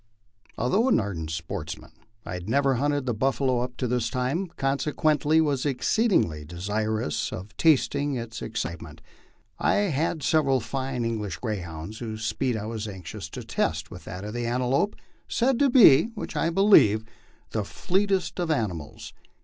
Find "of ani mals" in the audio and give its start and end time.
18.39-19.13